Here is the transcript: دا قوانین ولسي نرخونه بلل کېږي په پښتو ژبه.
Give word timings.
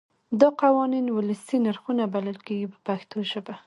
دا 0.39 0.47
قوانین 0.61 1.07
ولسي 1.11 1.57
نرخونه 1.65 2.03
بلل 2.13 2.37
کېږي 2.47 2.67
په 2.73 2.79
پښتو 2.87 3.17
ژبه. 3.31 3.53